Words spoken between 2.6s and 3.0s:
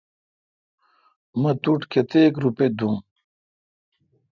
دوم۔